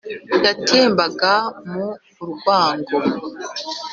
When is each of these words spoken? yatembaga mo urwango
yatembaga 0.45 1.31
mo 1.71 1.87
urwango 2.23 2.95